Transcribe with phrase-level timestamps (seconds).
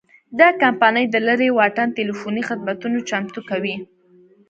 [0.39, 3.75] دا کمپنۍ د لرې واټن ټیلیفوني خدمتونه چمتو کوي.